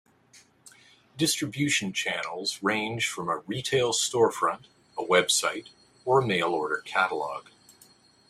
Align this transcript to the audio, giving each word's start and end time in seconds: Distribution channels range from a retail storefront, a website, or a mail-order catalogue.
Distribution 1.15 1.93
channels 1.93 2.57
range 2.63 3.07
from 3.07 3.29
a 3.29 3.43
retail 3.45 3.91
storefront, 3.93 4.63
a 4.97 5.03
website, 5.03 5.67
or 6.05 6.21
a 6.21 6.25
mail-order 6.25 6.81
catalogue. 6.83 7.51